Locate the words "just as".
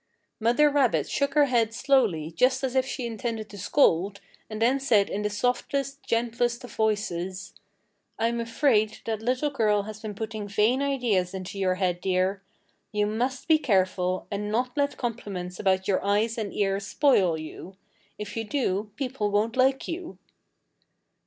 2.31-2.73